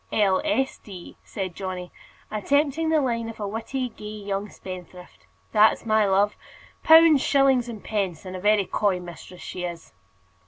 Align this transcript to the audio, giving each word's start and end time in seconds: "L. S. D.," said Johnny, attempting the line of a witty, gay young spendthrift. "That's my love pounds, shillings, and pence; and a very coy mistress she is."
"L. 0.11 0.41
S. 0.43 0.79
D.," 0.79 1.15
said 1.23 1.53
Johnny, 1.53 1.91
attempting 2.31 2.89
the 2.89 2.99
line 3.01 3.29
of 3.29 3.39
a 3.39 3.47
witty, 3.47 3.89
gay 3.89 4.03
young 4.05 4.49
spendthrift. 4.49 5.27
"That's 5.51 5.85
my 5.85 6.07
love 6.07 6.35
pounds, 6.81 7.21
shillings, 7.21 7.69
and 7.69 7.83
pence; 7.83 8.25
and 8.25 8.35
a 8.35 8.39
very 8.39 8.65
coy 8.65 8.99
mistress 8.99 9.41
she 9.43 9.63
is." 9.63 9.93